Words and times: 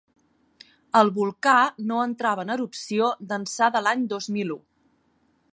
El 1.01 1.11
volcà 1.17 1.53
no 1.91 1.99
entrava 2.05 2.47
en 2.47 2.53
erupció 2.55 3.13
d’ençà 3.33 3.71
de 3.77 3.85
l’any 3.89 4.11
dos 4.15 4.33
mil 4.39 4.59
u. 4.61 4.63